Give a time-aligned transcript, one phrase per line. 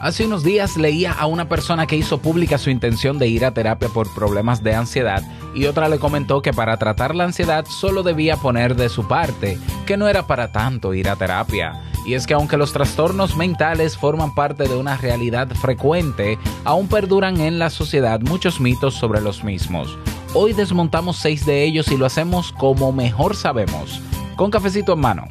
[0.00, 3.50] Hace unos días leía a una persona que hizo pública su intención de ir a
[3.52, 5.24] terapia por problemas de ansiedad
[5.56, 9.58] y otra le comentó que para tratar la ansiedad solo debía poner de su parte,
[9.86, 11.82] que no era para tanto ir a terapia.
[12.06, 17.40] Y es que aunque los trastornos mentales forman parte de una realidad frecuente, aún perduran
[17.40, 19.98] en la sociedad muchos mitos sobre los mismos.
[20.32, 24.00] Hoy desmontamos seis de ellos y lo hacemos como mejor sabemos,
[24.36, 25.24] con cafecito en mano.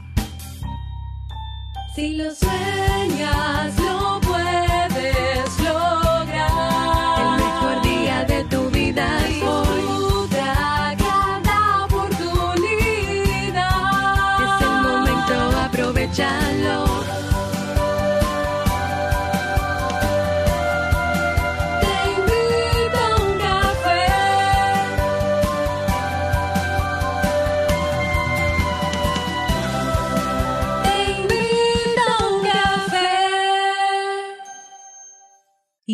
[1.96, 3.87] Si lo sueñas,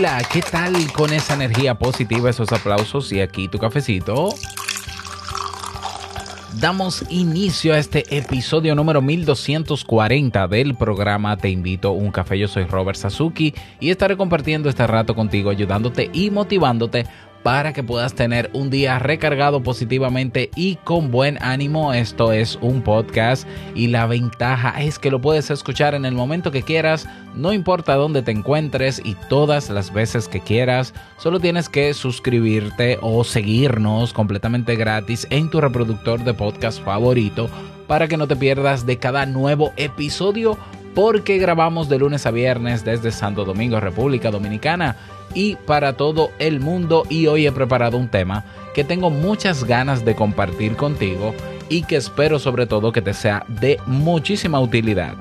[0.00, 4.30] Hola, ¿qué tal con esa energía positiva, esos aplausos y aquí tu cafecito?
[6.58, 12.38] Damos inicio a este episodio número 1240 del programa Te invito a un café.
[12.38, 17.04] Yo soy Robert Sasuki y estaré compartiendo este rato contigo, ayudándote y motivándote
[17.42, 21.92] para que puedas tener un día recargado positivamente y con buen ánimo.
[21.92, 26.50] Esto es un podcast y la ventaja es que lo puedes escuchar en el momento
[26.50, 30.92] que quieras, no importa dónde te encuentres y todas las veces que quieras.
[31.18, 37.48] Solo tienes que suscribirte o seguirnos completamente gratis en tu reproductor de podcast favorito
[37.86, 40.58] para que no te pierdas de cada nuevo episodio
[40.94, 44.96] porque grabamos de lunes a viernes desde Santo Domingo, República Dominicana
[45.34, 50.04] y para todo el mundo y hoy he preparado un tema que tengo muchas ganas
[50.04, 51.34] de compartir contigo
[51.68, 55.14] y que espero sobre todo que te sea de muchísima utilidad.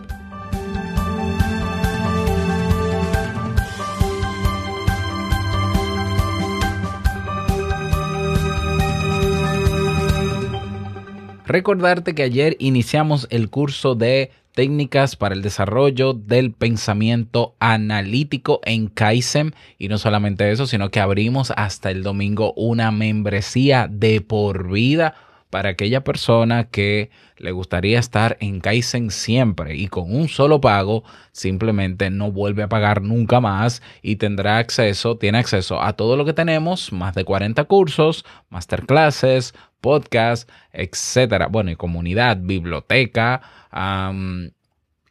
[11.50, 18.90] Recordarte que ayer iniciamos el curso de técnicas para el desarrollo del pensamiento analítico en
[18.90, 19.56] Kaizen.
[19.78, 25.16] Y no solamente eso, sino que abrimos hasta el domingo una membresía de por vida
[25.50, 29.78] para aquella persona que le gustaría estar en Kaizen siempre.
[29.78, 35.18] Y con un solo pago simplemente no vuelve a pagar nunca más y tendrá acceso,
[35.18, 41.48] tiene acceso a todo lo que tenemos, más de 40 cursos, masterclasses, podcast, etcétera.
[41.48, 43.42] Bueno, y comunidad, biblioteca,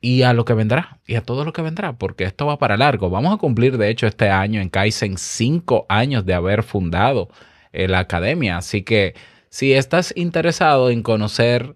[0.01, 2.77] y a lo que vendrá, y a todo lo que vendrá, porque esto va para
[2.77, 3.11] largo.
[3.11, 7.29] Vamos a cumplir, de hecho, este año en Kaizen cinco años de haber fundado
[7.73, 8.59] eh, la academia.
[8.59, 9.15] Así que
[9.51, 11.75] si estás interesado en conocer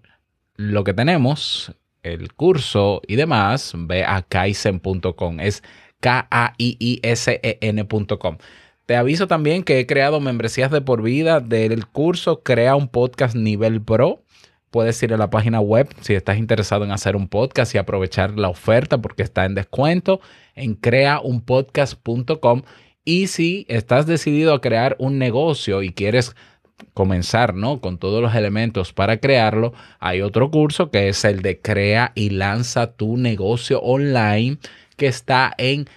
[0.55, 1.73] lo que tenemos,
[2.03, 5.39] el curso y demás, ve a kaizen.com.
[5.39, 5.63] Es
[5.99, 6.37] K-A-I-I-S-E-N.com.
[8.85, 13.33] Te aviso también que he creado membresías de por vida del curso Crea un podcast
[13.33, 14.23] nivel pro.
[14.71, 18.37] Puedes ir a la página web si estás interesado en hacer un podcast y aprovechar
[18.37, 20.19] la oferta porque está en descuento
[20.55, 22.63] en creaunpodcast.com.
[23.05, 26.35] Y si estás decidido a crear un negocio y quieres
[26.93, 27.79] comenzar, ¿no?
[27.79, 32.31] Con todos los elementos para crearlo, hay otro curso que es el de Crea y
[32.31, 34.57] lanza tu negocio online
[34.97, 35.87] que está en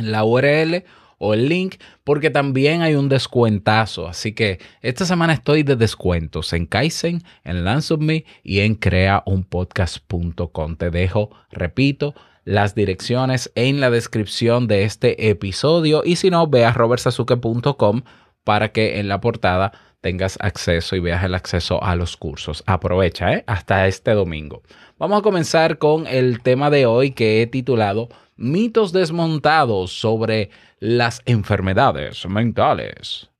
[0.00, 0.82] la URL
[1.18, 4.08] o el link porque también hay un descuentazo.
[4.08, 10.76] Así que esta semana estoy de descuentos en Kaizen, en LanceOfMe y en creaunpodcast.com.
[10.76, 16.64] Te dejo, repito, las direcciones en la descripción de este episodio y si no, ve
[16.64, 18.02] a robertsazuke.com
[18.42, 22.62] para que en la portada tengas acceso y veas el acceso a los cursos.
[22.66, 23.44] Aprovecha, ¿eh?
[23.46, 24.62] Hasta este domingo.
[24.98, 31.22] Vamos a comenzar con el tema de hoy que he titulado Mitos desmontados sobre las
[31.24, 33.30] enfermedades mentales.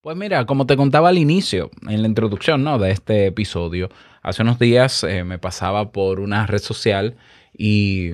[0.00, 2.78] Pues mira, como te contaba al inicio, en la introducción ¿no?
[2.78, 3.90] de este episodio,
[4.22, 7.16] hace unos días eh, me pasaba por una red social
[7.52, 8.12] y,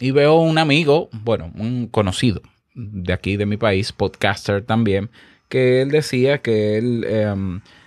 [0.00, 2.42] y veo un amigo, bueno, un conocido
[2.74, 5.08] de aquí de mi país, podcaster también,
[5.48, 7.34] que él decía que él eh,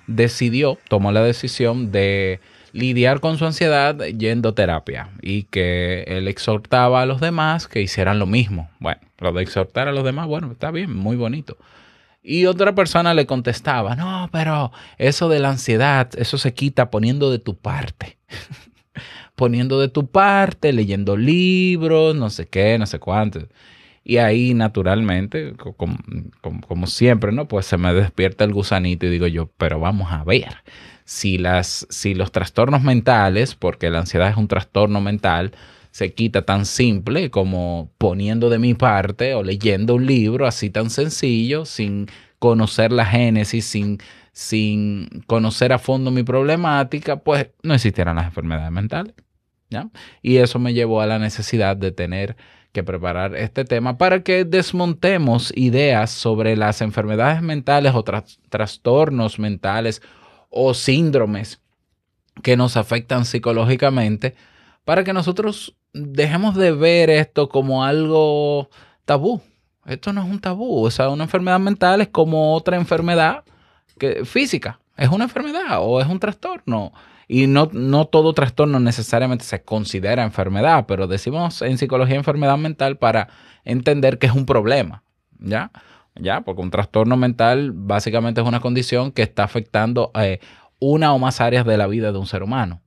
[0.07, 2.39] decidió, tomó la decisión de
[2.73, 8.19] lidiar con su ansiedad yendo terapia y que él exhortaba a los demás que hicieran
[8.19, 8.69] lo mismo.
[8.79, 11.57] Bueno, lo de exhortar a los demás, bueno, está bien, muy bonito.
[12.23, 17.31] Y otra persona le contestaba, no, pero eso de la ansiedad, eso se quita poniendo
[17.31, 18.17] de tu parte.
[19.35, 23.39] poniendo de tu parte, leyendo libros, no sé qué, no sé cuánto.
[24.03, 25.97] Y ahí, naturalmente, co- como,
[26.41, 27.47] como- como siempre, ¿no?
[27.47, 30.57] Pues se me despierta el gusanito y digo yo, pero vamos a ver.
[31.05, 35.51] Si, las, si los trastornos mentales, porque la ansiedad es un trastorno mental,
[35.91, 40.89] se quita tan simple como poniendo de mi parte o leyendo un libro así tan
[40.89, 42.07] sencillo, sin
[42.39, 43.99] conocer la génesis, sin,
[44.31, 49.13] sin conocer a fondo mi problemática, pues no existieran las enfermedades mentales.
[49.69, 49.89] ¿ya?
[50.21, 52.35] Y eso me llevó a la necesidad de tener
[52.71, 59.39] que preparar este tema para que desmontemos ideas sobre las enfermedades mentales o tras- trastornos
[59.39, 60.01] mentales
[60.49, 61.61] o síndromes
[62.43, 64.35] que nos afectan psicológicamente
[64.85, 68.69] para que nosotros dejemos de ver esto como algo
[69.05, 69.41] tabú.
[69.85, 73.43] Esto no es un tabú, o sea, una enfermedad mental es como otra enfermedad
[73.97, 76.93] que, física, es una enfermedad o es un trastorno.
[77.33, 82.97] Y no, no todo trastorno necesariamente se considera enfermedad, pero decimos en psicología enfermedad mental
[82.97, 83.29] para
[83.63, 85.05] entender que es un problema,
[85.39, 85.71] ¿ya?
[86.15, 86.41] ¿Ya?
[86.41, 90.41] Porque un trastorno mental básicamente es una condición que está afectando eh,
[90.79, 92.81] una o más áreas de la vida de un ser humano.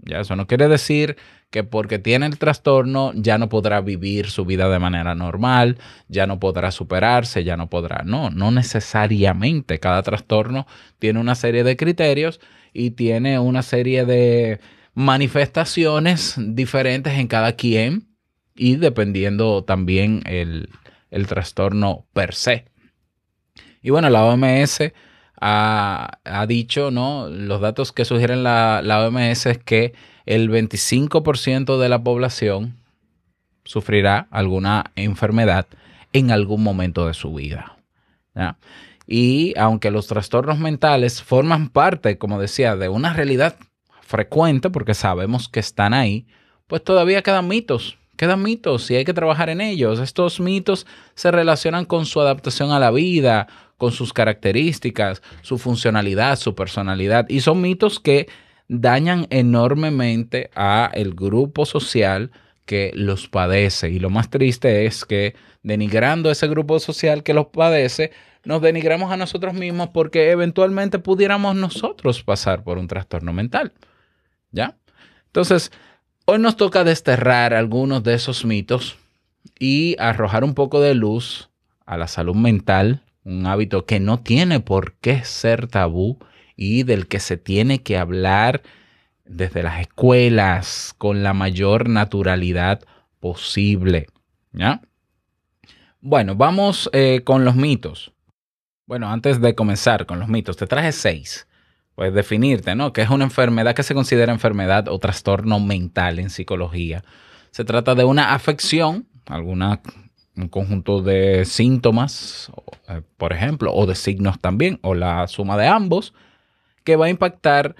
[0.00, 1.16] Ya, eso no quiere decir
[1.48, 5.78] que porque tiene el trastorno ya no podrá vivir su vida de manera normal,
[6.08, 8.02] ya no podrá superarse, ya no podrá.
[8.04, 9.80] No, no necesariamente.
[9.80, 10.66] Cada trastorno
[10.98, 12.40] tiene una serie de criterios
[12.78, 14.60] y tiene una serie de
[14.94, 18.06] manifestaciones diferentes en cada quien
[18.54, 20.70] y dependiendo también el,
[21.10, 22.66] el trastorno per se.
[23.82, 24.92] Y bueno, la OMS
[25.40, 27.28] ha, ha dicho, ¿no?
[27.28, 29.92] Los datos que sugieren la, la OMS es que
[30.24, 32.76] el 25% de la población
[33.64, 35.66] sufrirá alguna enfermedad
[36.12, 37.76] en algún momento de su vida.
[38.36, 38.56] ¿ya?
[39.10, 43.56] Y aunque los trastornos mentales forman parte, como decía, de una realidad
[44.02, 46.26] frecuente, porque sabemos que están ahí,
[46.66, 49.98] pues todavía quedan mitos, quedan mitos y hay que trabajar en ellos.
[49.98, 56.38] Estos mitos se relacionan con su adaptación a la vida, con sus características, su funcionalidad,
[56.38, 58.28] su personalidad, y son mitos que
[58.68, 62.30] dañan enormemente a el grupo social
[62.66, 63.88] que los padece.
[63.88, 65.34] Y lo más triste es que
[65.68, 68.10] denigrando a ese grupo social que los padece,
[68.42, 73.74] nos denigramos a nosotros mismos porque eventualmente pudiéramos nosotros pasar por un trastorno mental.
[74.50, 74.78] ¿Ya?
[75.26, 75.70] Entonces,
[76.24, 78.96] hoy nos toca desterrar algunos de esos mitos
[79.58, 81.50] y arrojar un poco de luz
[81.84, 86.18] a la salud mental, un hábito que no tiene por qué ser tabú
[86.56, 88.62] y del que se tiene que hablar
[89.26, 92.80] desde las escuelas con la mayor naturalidad
[93.20, 94.06] posible.
[94.52, 94.80] ¿Ya?
[96.00, 98.12] Bueno, vamos eh, con los mitos.
[98.86, 101.48] Bueno, antes de comenzar con los mitos, te traje seis.
[101.96, 102.92] Pues definirte, ¿no?
[102.92, 107.02] Que es una enfermedad que se considera enfermedad o trastorno mental en psicología.
[107.50, 109.80] Se trata de una afección, alguna,
[110.36, 112.52] un conjunto de síntomas,
[112.88, 116.14] eh, por ejemplo, o de signos también, o la suma de ambos,
[116.84, 117.74] que va a impactar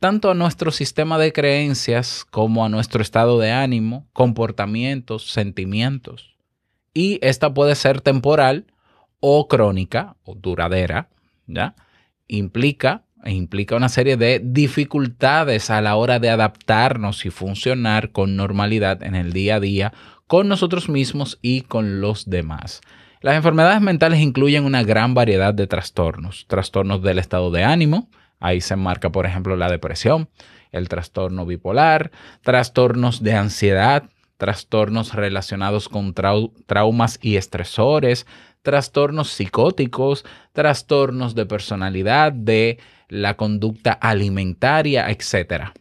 [0.00, 6.39] tanto a nuestro sistema de creencias como a nuestro estado de ánimo, comportamientos, sentimientos.
[6.92, 8.66] Y esta puede ser temporal
[9.20, 11.08] o crónica o duradera,
[11.46, 11.74] ¿ya?
[12.26, 19.02] Implica, implica una serie de dificultades a la hora de adaptarnos y funcionar con normalidad
[19.02, 19.92] en el día a día
[20.26, 22.80] con nosotros mismos y con los demás.
[23.20, 28.60] Las enfermedades mentales incluyen una gran variedad de trastornos, trastornos del estado de ánimo, ahí
[28.60, 30.28] se enmarca por ejemplo la depresión,
[30.72, 34.04] el trastorno bipolar, trastornos de ansiedad,
[34.40, 38.26] trastornos relacionados con trau- traumas y estresores,
[38.62, 42.78] trastornos psicóticos, trastornos de personalidad, de
[43.08, 45.72] la conducta alimentaria, etc.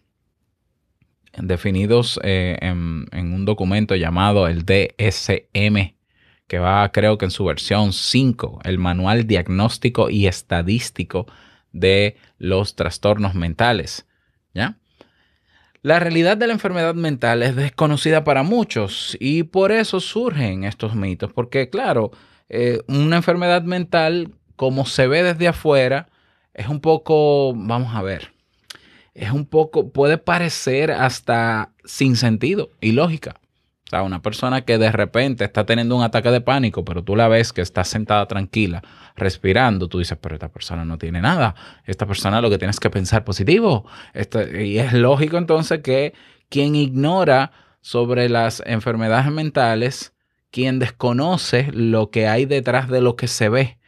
[1.38, 5.96] Definidos eh, en, en un documento llamado el DSM,
[6.48, 11.28] que va creo que en su versión 5, el Manual Diagnóstico y Estadístico
[11.72, 14.06] de los Trastornos Mentales.
[14.54, 14.78] ¿Ya?
[15.82, 20.94] La realidad de la enfermedad mental es desconocida para muchos y por eso surgen estos
[20.94, 22.12] mitos, porque claro,
[22.50, 26.10] eh, una enfermedad mental, como se ve desde afuera,
[26.54, 28.34] es un poco, vamos a ver,
[29.14, 33.36] es un poco, puede parecer hasta sin sentido y lógica.
[33.90, 37.16] O sea, una persona que de repente está teniendo un ataque de pánico, pero tú
[37.16, 38.84] la ves que está sentada tranquila,
[39.16, 41.56] respirando, tú dices, pero esta persona no tiene nada.
[41.86, 43.88] Esta persona lo que tienes que pensar positivo.
[44.60, 46.14] Y es lógico entonces que
[46.50, 50.14] quien ignora sobre las enfermedades mentales,
[50.52, 53.80] quien desconoce lo que hay detrás de lo que se ve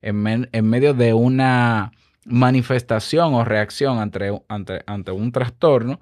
[0.00, 1.92] en, en medio de una
[2.24, 6.00] manifestación o reacción ante, ante, ante un trastorno,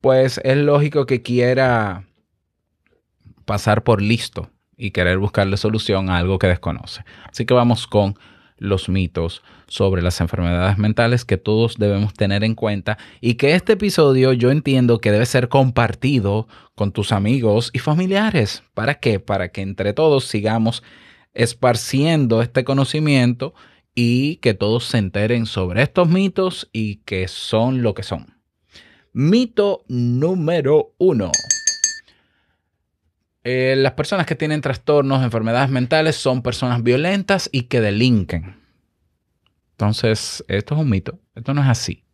[0.00, 2.04] pues es lógico que quiera
[3.44, 7.04] pasar por listo y querer buscarle solución a algo que desconoce.
[7.30, 8.16] Así que vamos con
[8.58, 13.72] los mitos sobre las enfermedades mentales que todos debemos tener en cuenta y que este
[13.72, 18.62] episodio yo entiendo que debe ser compartido con tus amigos y familiares.
[18.74, 19.18] ¿Para qué?
[19.18, 20.82] Para que entre todos sigamos
[21.34, 23.54] esparciendo este conocimiento
[23.94, 28.38] y que todos se enteren sobre estos mitos y que son lo que son.
[29.12, 31.30] Mito número uno.
[33.44, 38.56] Eh, las personas que tienen trastornos, enfermedades mentales son personas violentas y que delinquen.
[39.72, 41.18] Entonces, esto es un mito.
[41.34, 42.04] Esto no es así.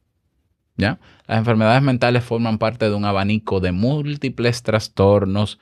[0.77, 1.01] ¿Ya?
[1.27, 5.59] Las enfermedades mentales forman parte de un abanico de múltiples trastornos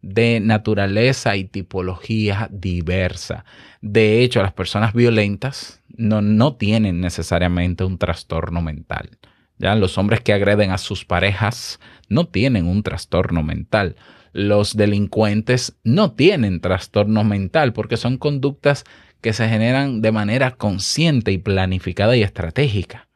[0.00, 3.44] de naturaleza y tipología diversa.
[3.82, 9.10] De hecho, las personas violentas no, no tienen necesariamente un trastorno mental.
[9.58, 9.74] ¿ya?
[9.76, 11.78] Los hombres que agreden a sus parejas
[12.08, 13.96] no tienen un trastorno mental.
[14.34, 18.82] Los delincuentes no tienen trastorno mental porque son conductas
[19.20, 23.08] que se generan de manera consciente y planificada y estratégica.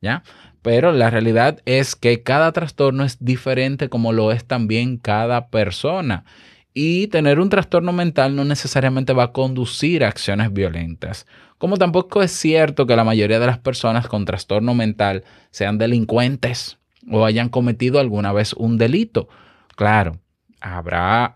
[0.00, 0.24] ¿ya?
[0.62, 6.24] Pero la realidad es que cada trastorno es diferente como lo es también cada persona.
[6.74, 11.24] Y tener un trastorno mental no necesariamente va a conducir a acciones violentas.
[11.56, 16.78] Como tampoco es cierto que la mayoría de las personas con trastorno mental sean delincuentes
[17.08, 19.28] o hayan cometido alguna vez un delito.
[19.76, 20.18] Claro,
[20.64, 21.34] habrá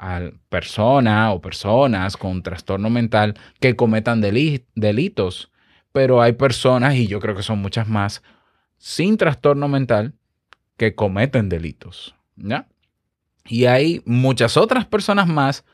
[0.49, 5.51] personas o personas con trastorno mental que cometan deli delitos,
[5.93, 8.23] pero hay personas, y yo creo que son muchas más,
[8.79, 10.15] sin trastorno mental
[10.79, 12.15] que cometen delitos.
[13.45, 15.65] Y hay muchas otras personas más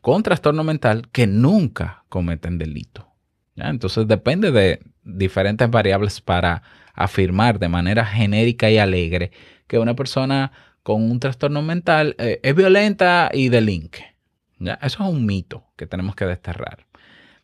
[0.00, 3.06] con trastorno mental que nunca cometen delito.
[3.54, 6.62] Entonces depende de diferentes variables para
[6.94, 9.30] afirmar de manera genérica y alegre
[9.68, 10.50] que una persona
[10.82, 14.16] con un trastorno mental eh, es violenta y delinque.
[14.58, 14.74] ¿ya?
[14.82, 16.86] Eso es un mito que tenemos que desterrar.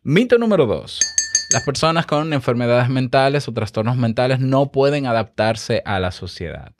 [0.02, 1.00] Mito número dos.
[1.52, 6.72] Las personas con enfermedades mentales o trastornos mentales no pueden adaptarse a la sociedad.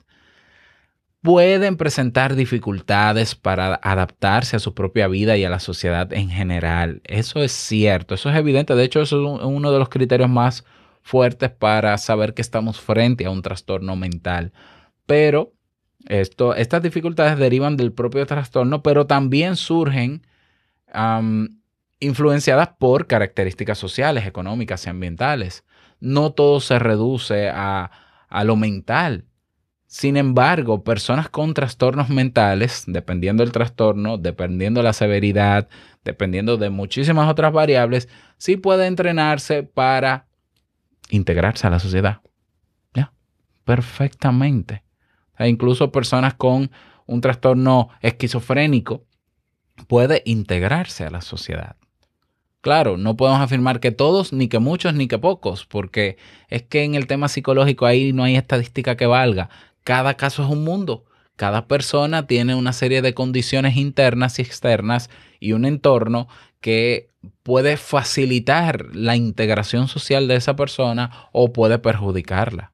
[1.21, 7.01] Pueden presentar dificultades para adaptarse a su propia vida y a la sociedad en general.
[7.05, 8.75] Eso es cierto, eso es evidente.
[8.75, 10.63] De hecho, eso es uno de los criterios más
[11.01, 14.53] fuertes para saber que estamos frente a un trastorno mental.
[15.05, 15.53] Pero
[16.05, 20.25] esto, estas dificultades derivan del propio trastorno, pero también surgen
[21.99, 25.65] influenciadas por características sociales, económicas y ambientales.
[25.99, 27.91] No todo se reduce a,
[28.29, 29.25] a lo mental.
[29.87, 35.69] Sin embargo, personas con trastornos mentales, dependiendo del trastorno, dependiendo de la severidad,
[36.03, 40.27] dependiendo de muchísimas otras variables, sí puede entrenarse para
[41.09, 42.19] integrarse a la sociedad.
[42.93, 43.13] ¿Ya?
[43.63, 44.83] Perfectamente.
[45.37, 46.71] E incluso personas con
[47.05, 49.05] un trastorno esquizofrénico
[49.87, 51.75] puede integrarse a la sociedad.
[52.61, 56.17] Claro, no podemos afirmar que todos, ni que muchos, ni que pocos, porque
[56.49, 59.49] es que en el tema psicológico ahí no hay estadística que valga.
[59.83, 61.05] Cada caso es un mundo.
[61.37, 66.27] Cada persona tiene una serie de condiciones internas y externas y un entorno
[66.59, 67.11] que
[67.43, 72.73] puede facilitar la integración social de esa persona o puede perjudicarla.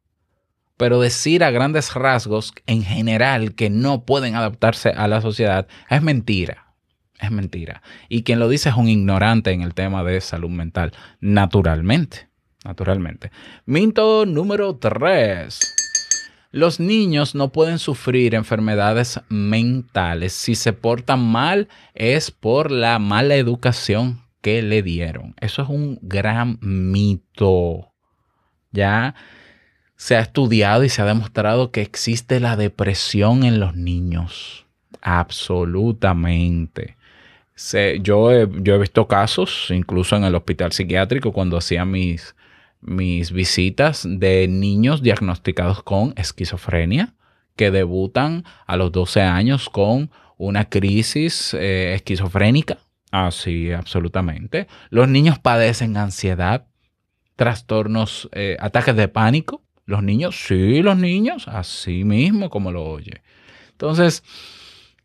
[0.83, 6.01] Pero decir a grandes rasgos en general que no pueden adaptarse a la sociedad es
[6.01, 6.73] mentira.
[7.21, 7.81] Es mentira.
[8.09, 10.91] Y quien lo dice es un ignorante en el tema de salud mental.
[11.21, 12.27] Naturalmente.
[12.65, 13.31] Naturalmente.
[13.65, 15.57] Mito número 3.
[16.51, 20.33] Los niños no pueden sufrir enfermedades mentales.
[20.33, 25.33] Si se portan mal es por la mala educación que le dieron.
[25.39, 27.93] Eso es un gran mito.
[28.73, 29.15] Ya
[30.03, 34.65] se ha estudiado y se ha demostrado que existe la depresión en los niños.
[35.01, 36.97] Absolutamente.
[38.01, 42.35] Yo, he, yo he visto casos, incluso en el hospital psiquiátrico, cuando hacía mis,
[42.81, 47.13] mis visitas de niños diagnosticados con esquizofrenia
[47.55, 52.77] que debutan a los 12 años con una crisis eh, esquizofrénica.
[53.09, 54.67] Así, absolutamente.
[54.89, 56.65] Los niños padecen ansiedad,
[57.37, 59.63] trastornos, eh, ataques de pánico.
[59.85, 63.21] Los niños, sí, los niños, así mismo como lo oye.
[63.71, 64.23] Entonces,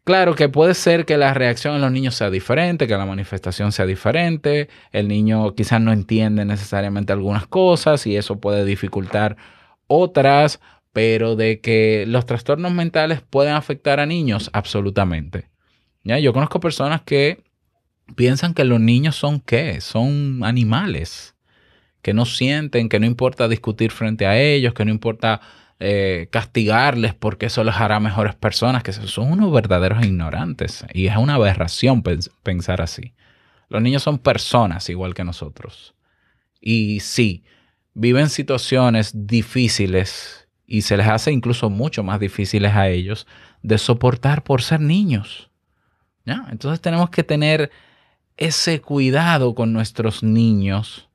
[0.08, 3.72] Claro que puede ser que la reacción en los niños sea diferente, que la manifestación
[3.72, 9.36] sea diferente, el niño quizás no entiende necesariamente algunas cosas y eso puede dificultar
[9.86, 10.60] otras,
[10.94, 15.50] pero de que los trastornos mentales pueden afectar a niños, absolutamente.
[16.04, 16.18] ¿Ya?
[16.18, 17.44] Yo conozco personas que
[18.16, 21.34] piensan que los niños son qué, son animales,
[22.08, 25.42] que no sienten, que no importa discutir frente a ellos, que no importa
[25.78, 30.86] eh, castigarles porque eso les hará mejores personas, que son unos verdaderos ignorantes.
[30.94, 33.12] Y es una aberración pens- pensar así.
[33.68, 35.94] Los niños son personas igual que nosotros.
[36.62, 37.44] Y sí,
[37.92, 43.26] viven situaciones difíciles y se les hace incluso mucho más difíciles a ellos
[43.62, 45.50] de soportar por ser niños.
[46.24, 46.46] ¿Ya?
[46.50, 47.70] Entonces tenemos que tener
[48.38, 51.07] ese cuidado con nuestros niños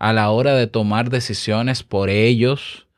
[0.00, 2.88] a la hora de tomar decisiones por ellos.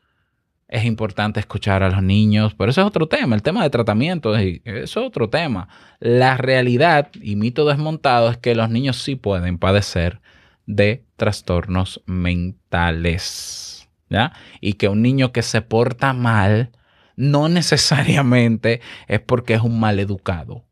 [0.69, 4.35] Es importante escuchar a los niños, pero eso es otro tema, el tema de tratamiento,
[4.35, 5.67] es es otro tema.
[5.99, 10.21] La realidad y mito desmontado es que los niños sí pueden padecer
[10.65, 14.33] de trastornos mentales, ¿ya?
[14.61, 16.71] Y que un niño que se porta mal
[17.17, 20.65] no necesariamente es porque es un mal educado.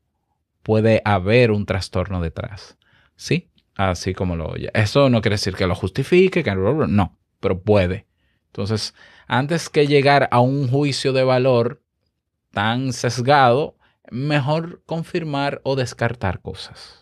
[0.64, 2.78] Puede haber un trastorno detrás,
[3.18, 3.51] ¿sí?
[3.76, 4.70] Así como lo oye.
[4.74, 8.08] Eso no quiere decir que lo justifique, que no, pero puede.
[8.48, 8.94] Entonces,
[9.28, 11.82] antes que llegar a un juicio de valor
[12.52, 13.78] tan sesgado,
[14.12, 17.02] mejor confirmar o descartar cosas.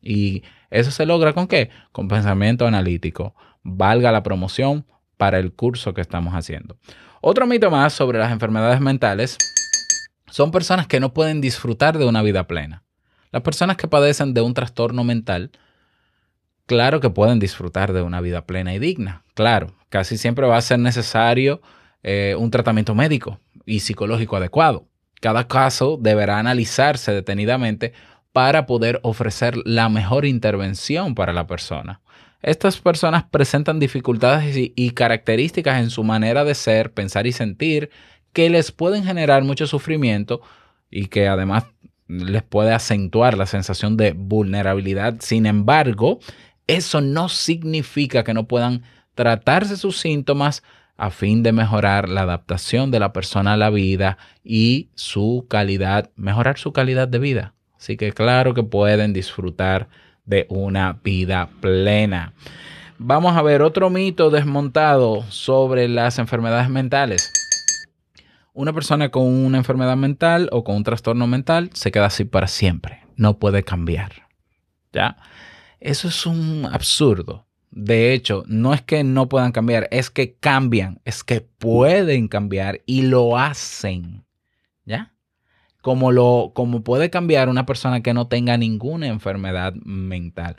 [0.00, 1.70] Y eso se logra con qué?
[1.90, 3.34] Con pensamiento analítico.
[3.62, 4.86] Valga la promoción
[5.16, 6.76] para el curso que estamos haciendo.
[7.20, 9.38] Otro mito más sobre las enfermedades mentales
[10.28, 12.84] son personas que no pueden disfrutar de una vida plena.
[13.30, 15.50] Las personas que padecen de un trastorno mental,
[16.66, 19.22] claro que pueden disfrutar de una vida plena y digna.
[19.34, 21.60] Claro, casi siempre va a ser necesario
[22.02, 24.86] eh, un tratamiento médico y psicológico adecuado.
[25.20, 27.92] Cada caso deberá analizarse detenidamente
[28.32, 32.00] para poder ofrecer la mejor intervención para la persona.
[32.42, 37.90] Estas personas presentan dificultades y, y características en su manera de ser, pensar y sentir
[38.34, 40.42] que les pueden generar mucho sufrimiento
[40.90, 41.64] y que además
[42.06, 45.16] les puede acentuar la sensación de vulnerabilidad.
[45.20, 46.18] Sin embargo,
[46.66, 48.82] eso no significa que no puedan
[49.14, 50.62] tratarse sus síntomas
[50.96, 56.10] a fin de mejorar la adaptación de la persona a la vida y su calidad,
[56.16, 57.54] mejorar su calidad de vida.
[57.76, 59.88] Así que claro que pueden disfrutar
[60.24, 62.32] de una vida plena.
[62.98, 67.30] Vamos a ver otro mito desmontado sobre las enfermedades mentales.
[68.52, 72.46] Una persona con una enfermedad mental o con un trastorno mental se queda así para
[72.46, 73.00] siempre.
[73.16, 74.28] No puede cambiar.
[74.92, 75.16] ¿Ya?
[75.84, 77.44] Eso es un absurdo.
[77.70, 82.80] De hecho, no es que no puedan cambiar, es que cambian, es que pueden cambiar
[82.86, 84.24] y lo hacen.
[84.86, 85.12] ¿Ya?
[85.82, 90.56] Como, lo, como puede cambiar una persona que no tenga ninguna enfermedad mental.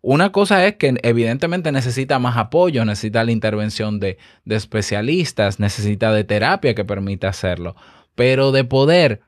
[0.00, 6.12] Una cosa es que evidentemente necesita más apoyo, necesita la intervención de, de especialistas, necesita
[6.12, 7.74] de terapia que permita hacerlo,
[8.14, 9.22] pero de poder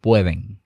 [0.00, 0.60] pueden.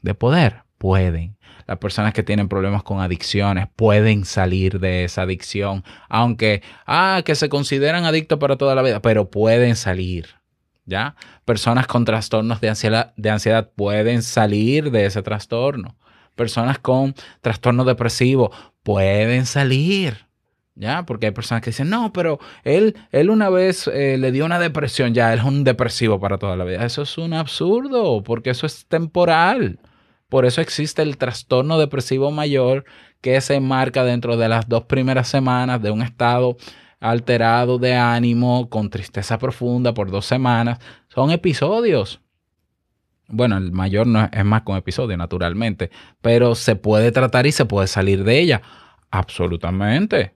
[0.00, 1.36] De poder pueden.
[1.66, 7.34] Las personas que tienen problemas con adicciones pueden salir de esa adicción, aunque, ah, que
[7.34, 10.38] se consideran adictos para toda la vida, pero pueden salir.
[10.86, 11.16] ¿Ya?
[11.44, 15.98] Personas con trastornos de ansiedad, de ansiedad pueden salir de ese trastorno.
[16.34, 18.50] Personas con trastorno depresivo
[18.82, 20.26] pueden salir.
[20.74, 21.04] ¿Ya?
[21.04, 24.58] Porque hay personas que dicen, no, pero él, él una vez eh, le dio una
[24.58, 26.86] depresión, ya, él es un depresivo para toda la vida.
[26.86, 29.78] Eso es un absurdo, porque eso es temporal.
[30.28, 32.84] Por eso existe el trastorno depresivo mayor
[33.20, 36.56] que se enmarca dentro de las dos primeras semanas de un estado
[37.00, 40.78] alterado de ánimo, con tristeza profunda por dos semanas.
[41.08, 42.20] Son episodios.
[43.28, 47.52] Bueno, el mayor no es, es más con episodio, naturalmente, pero se puede tratar y
[47.52, 48.62] se puede salir de ella.
[49.10, 50.34] Absolutamente.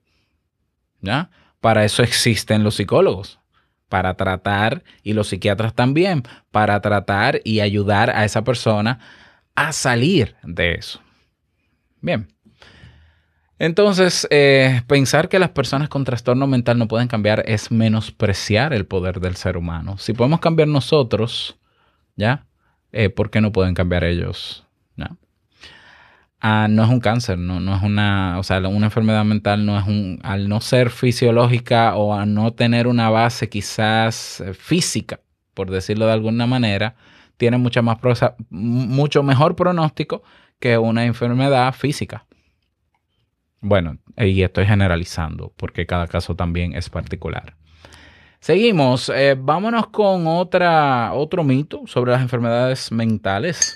[1.01, 1.31] ¿Ya?
[1.61, 3.41] Para eso existen los psicólogos,
[3.89, 8.99] para tratar, y los psiquiatras también, para tratar y ayudar a esa persona
[9.55, 11.01] a salir de eso.
[12.01, 12.29] Bien.
[13.59, 18.87] Entonces, eh, pensar que las personas con trastorno mental no pueden cambiar es menospreciar el
[18.87, 19.99] poder del ser humano.
[19.99, 21.57] Si podemos cambiar nosotros,
[22.17, 22.47] ¿ya?
[22.91, 24.67] Eh, ¿Por qué no pueden cambiar ellos?
[24.97, 25.17] ¿Ya?
[26.41, 29.79] Ah, no es un cáncer, no, no es una, o sea, una enfermedad mental no
[29.79, 35.21] es un, al no ser fisiológica o a no tener una base quizás eh, física,
[35.55, 36.97] por decirlo de alguna manera,
[37.43, 40.23] tiene mucha más prosa- mucho mejor pronóstico
[40.61, 42.25] que una enfermedad física.
[43.61, 47.57] Bueno, y estoy generalizando porque cada caso también es particular.
[48.39, 49.09] Seguimos.
[49.09, 53.75] eh, vámonos con otra, otro mito sobre las enfermedades mentales.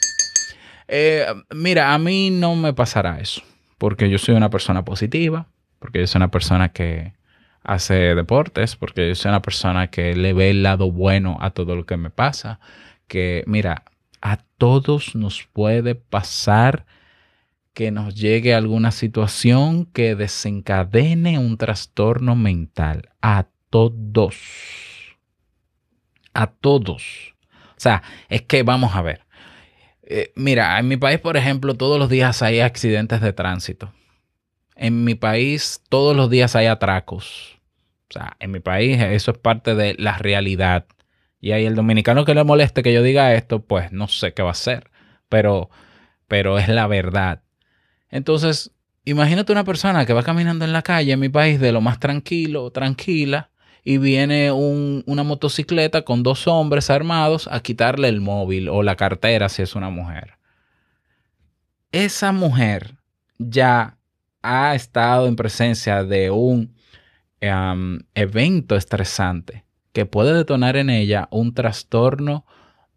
[0.86, 3.42] Eh, mira, a mí no me pasará eso,
[3.78, 5.48] porque yo soy una persona positiva,
[5.80, 7.14] porque yo soy una persona que
[7.64, 11.74] hace deportes, porque yo soy una persona que le ve el lado bueno a todo
[11.74, 12.60] lo que me pasa,
[13.06, 13.84] que mira,
[14.20, 16.86] a todos nos puede pasar
[17.76, 23.10] que nos llegue alguna situación que desencadene un trastorno mental.
[23.20, 24.36] A todos.
[26.32, 27.34] A todos.
[27.72, 29.26] O sea, es que vamos a ver.
[30.02, 33.92] Eh, mira, en mi país, por ejemplo, todos los días hay accidentes de tránsito.
[34.74, 37.58] En mi país, todos los días hay atracos.
[38.08, 40.86] O sea, en mi país eso es parte de la realidad.
[41.46, 44.42] Y ahí el dominicano que le moleste que yo diga esto, pues no sé qué
[44.42, 44.90] va a hacer.
[45.28, 45.70] Pero,
[46.26, 47.44] pero es la verdad.
[48.10, 48.72] Entonces,
[49.04, 52.00] imagínate una persona que va caminando en la calle en mi país de lo más
[52.00, 53.50] tranquilo, tranquila,
[53.84, 58.96] y viene un- una motocicleta con dos hombres armados a quitarle el móvil o la
[58.96, 60.38] cartera si es una mujer.
[61.92, 62.96] Esa mujer
[63.38, 63.98] ya
[64.42, 66.74] ha estado en presencia de un
[68.16, 69.65] evento estresante
[69.96, 72.44] que puede detonar en ella un trastorno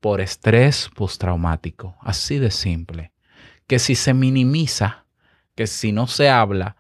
[0.02, 1.96] por estrés postraumático.
[2.02, 3.14] Así de simple.
[3.68, 5.06] Que si se minimiza,
[5.56, 6.76] que si no se habla,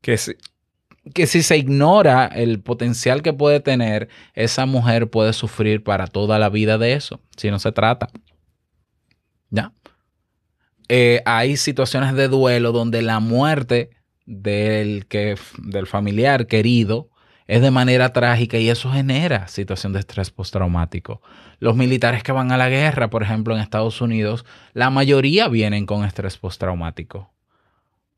[0.00, 6.38] que si, se ignora el potencial que puede tener, esa mujer puede sufrir para toda
[6.38, 8.08] la vida de eso, si no se trata.
[9.50, 9.74] ¿Ya?
[10.88, 13.90] Eh, hay situaciones de duelo donde la muerte
[14.24, 17.10] del, que, del familiar querido
[17.48, 21.22] es de manera trágica y eso genera situación de estrés postraumático.
[21.58, 25.86] Los militares que van a la guerra, por ejemplo, en Estados Unidos, la mayoría vienen
[25.86, 27.32] con estrés postraumático.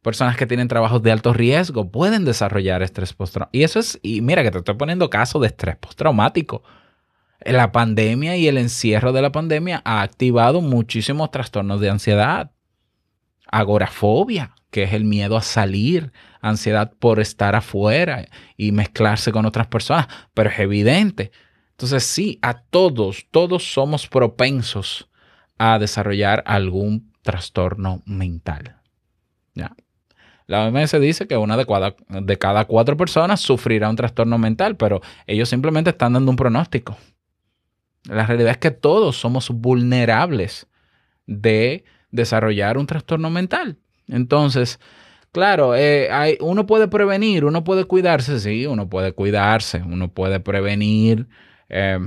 [0.02, 3.56] Personas que tienen trabajos de alto riesgo pueden desarrollar estrés postraumático.
[3.56, 6.64] Y eso es, y mira que te estoy poniendo caso de estrés postraumático.
[7.40, 12.50] La pandemia y el encierro de la pandemia ha activado muchísimos trastornos de ansiedad.
[13.46, 19.66] Agorafobia, que es el miedo a salir, ansiedad por estar afuera y mezclarse con otras
[19.66, 21.32] personas, pero es evidente.
[21.72, 25.08] Entonces sí, a todos, todos somos propensos
[25.58, 28.76] a desarrollar algún trastorno mental.
[29.54, 29.74] ¿Ya?
[30.46, 34.76] La OMS dice que una de cada, de cada cuatro personas sufrirá un trastorno mental,
[34.76, 36.96] pero ellos simplemente están dando un pronóstico.
[38.04, 40.66] La realidad es que todos somos vulnerables
[41.26, 43.78] de desarrollar un trastorno mental.
[44.10, 44.80] Entonces,
[45.32, 50.40] claro, eh, hay, uno puede prevenir, uno puede cuidarse, sí, uno puede cuidarse, uno puede
[50.40, 51.28] prevenir,
[51.68, 51.98] eh,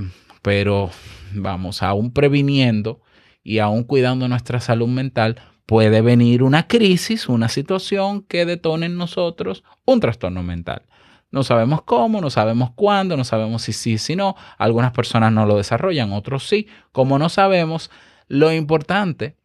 [0.42, 0.90] pero
[1.32, 3.00] vamos, aún previniendo
[3.42, 8.96] y aún cuidando nuestra salud mental, puede venir una crisis, una situación que detone en
[8.96, 10.82] nosotros un trastorno mental.
[11.30, 14.36] No sabemos cómo, no sabemos cuándo, no sabemos si sí, si no.
[14.56, 16.68] Algunas personas no lo desarrollan, otros sí.
[16.92, 17.90] Como no sabemos,
[18.28, 19.36] lo importante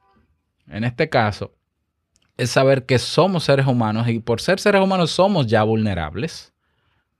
[0.68, 1.59] en este caso
[2.40, 6.54] es saber que somos seres humanos y por ser seres humanos somos ya vulnerables.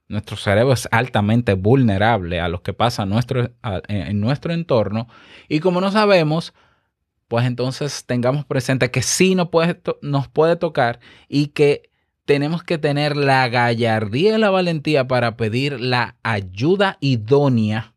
[0.08, 3.52] Nuestro cerebro es altamente vulnerable a lo que pasa nuestro,
[3.86, 5.06] en nuestro entorno.
[5.48, 6.52] Y como no sabemos,
[7.28, 11.90] pues entonces tengamos presente que sí nos puede, nos puede tocar y que
[12.24, 17.94] tenemos que tener la gallardía y la valentía para pedir la ayuda idónea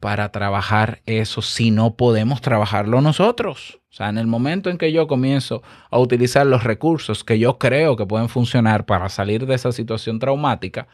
[0.00, 3.81] para trabajar eso si no podemos trabajarlo nosotros.
[3.92, 7.58] O sea, en el momento en que yo comienzo a utilizar los recursos que yo
[7.58, 10.88] creo que pueden funcionar para salir de esa situación traumática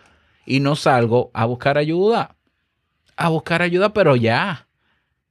[0.44, 2.34] y no salgo a buscar ayuda,
[3.16, 4.66] a buscar ayuda, pero ya.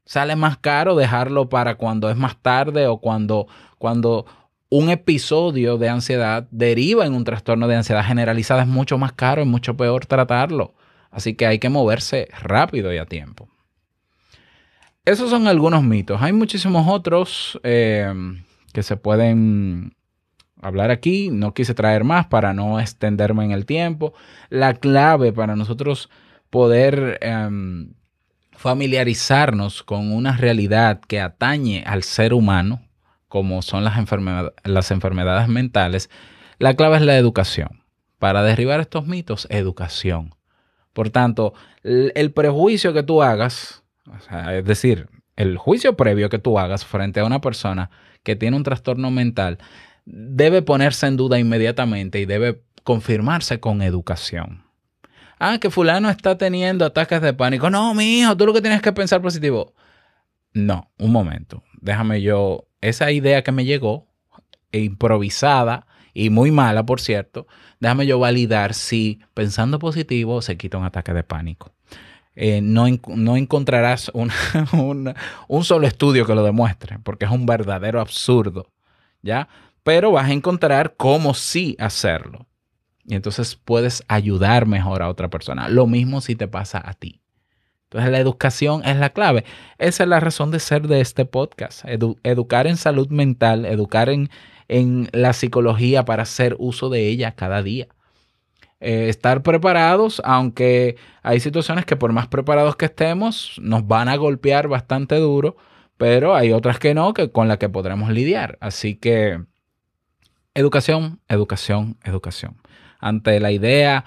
[0.05, 4.25] Sale más caro dejarlo para cuando es más tarde o cuando, cuando
[4.69, 8.61] un episodio de ansiedad deriva en un trastorno de ansiedad generalizada.
[8.61, 10.73] Es mucho más caro, es mucho peor tratarlo.
[11.11, 13.49] Así que hay que moverse rápido y a tiempo.
[15.07, 16.21] Esos son algunos mitos.
[16.21, 18.13] Hay muchísimos otros eh,
[18.73, 19.95] que se pueden
[20.61, 21.29] hablar aquí.
[21.31, 24.13] No quise traer más para no extenderme en el tiempo.
[24.49, 26.09] La clave para nosotros
[26.49, 27.93] poder em,
[28.51, 32.81] familiarizarnos con una realidad que atañe al ser humano,
[33.29, 36.09] como son las, enfermedad- las enfermedades mentales,
[36.59, 37.81] la clave es la educación.
[38.19, 40.35] Para derribar estos mitos, educación.
[40.91, 43.83] Por tanto, el prejuicio que tú hagas,
[44.51, 47.89] es decir, el juicio previo que tú hagas frente a una persona
[48.23, 49.59] que tiene un trastorno mental,
[50.05, 54.63] debe ponerse en duda inmediatamente y debe confirmarse con educación.
[55.39, 57.69] Ah, que fulano está teniendo ataques de pánico.
[57.69, 59.73] No, mi hijo, tú lo que tienes que pensar positivo.
[60.53, 61.63] No, un momento.
[61.79, 64.07] Déjame yo, esa idea que me llegó,
[64.71, 67.47] e improvisada y muy mala, por cierto,
[67.79, 71.73] déjame yo validar si pensando positivo se quita un ataque de pánico.
[72.39, 74.11] Eh, no, no encontrarás
[75.47, 78.67] un solo estudio que lo demuestre, porque es un verdadero absurdo,
[79.23, 79.49] ¿ya?
[79.83, 82.45] Pero vas a encontrar cómo sí hacerlo.
[83.05, 85.67] Y entonces puedes ayudar mejor a otra persona.
[85.69, 87.21] Lo mismo si te pasa a ti.
[87.85, 89.45] Entonces la educación es la clave.
[89.77, 91.85] Esa es la razón de ser de este podcast.
[91.85, 94.29] Edu- educar en salud mental, educar en,
[94.67, 97.87] en la psicología para hacer uso de ella cada día.
[98.79, 104.15] Eh, estar preparados, aunque hay situaciones que por más preparados que estemos, nos van a
[104.17, 105.57] golpear bastante duro,
[105.97, 108.57] pero hay otras que no, que con las que podremos lidiar.
[108.61, 109.41] Así que
[110.53, 112.57] educación, educación, educación.
[112.99, 114.05] Ante la idea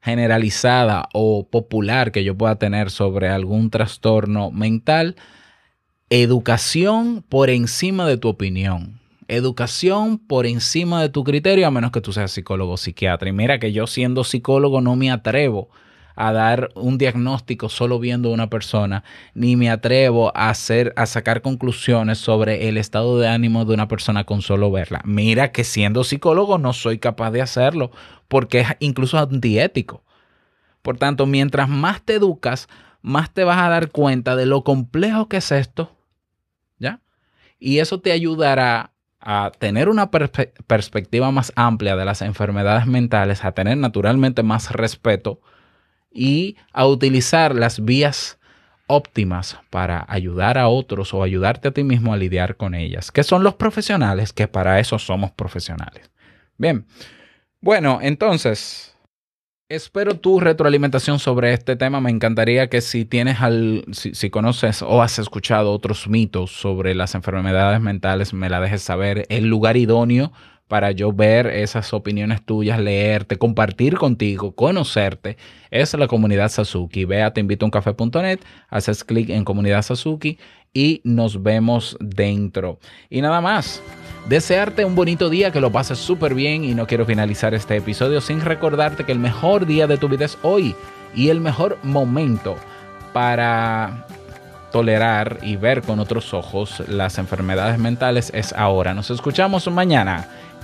[0.00, 5.16] generalizada o popular que yo pueda tener sobre algún trastorno mental,
[6.10, 8.97] educación por encima de tu opinión.
[9.28, 13.28] Educación por encima de tu criterio, a menos que tú seas psicólogo o psiquiatra.
[13.28, 15.68] Y mira que yo siendo psicólogo no me atrevo
[16.16, 21.06] a dar un diagnóstico solo viendo a una persona, ni me atrevo a hacer, a
[21.06, 25.00] sacar conclusiones sobre el estado de ánimo de una persona con solo verla.
[25.04, 27.92] Mira que siendo psicólogo no soy capaz de hacerlo,
[28.26, 30.02] porque es incluso antiético.
[30.82, 32.66] Por tanto, mientras más te educas,
[33.00, 35.92] más te vas a dar cuenta de lo complejo que es esto,
[36.78, 37.00] ¿ya?
[37.60, 38.92] Y eso te ayudará
[39.30, 44.72] a tener una perspe- perspectiva más amplia de las enfermedades mentales, a tener naturalmente más
[44.72, 45.38] respeto
[46.10, 48.38] y a utilizar las vías
[48.86, 53.22] óptimas para ayudar a otros o ayudarte a ti mismo a lidiar con ellas, que
[53.22, 56.10] son los profesionales, que para eso somos profesionales.
[56.56, 56.86] Bien,
[57.60, 58.96] bueno, entonces,
[59.68, 62.00] espero tu retroalimentación sobre este tema.
[62.00, 67.14] Me encantaría que si tienes al, si, conoces o has escuchado otros mitos sobre las
[67.14, 69.26] enfermedades mentales, me la dejes saber.
[69.28, 70.32] El lugar idóneo
[70.68, 75.38] para yo ver esas opiniones tuyas, leerte, compartir contigo, conocerte,
[75.70, 77.06] es la comunidad Sasuki.
[77.06, 80.38] Ve a teinvitouncafe.net, haces clic en comunidad Sasuki
[80.74, 82.78] y nos vemos dentro.
[83.10, 83.82] Y nada más.
[84.28, 88.20] Desearte un bonito día, que lo pases súper bien y no quiero finalizar este episodio
[88.20, 90.74] sin recordarte que el mejor día de tu vida es hoy
[91.14, 92.56] y el mejor momento
[93.14, 94.06] para
[94.70, 98.92] tolerar y ver con otros ojos las enfermedades mentales es ahora.
[98.92, 100.28] Nos escuchamos mañana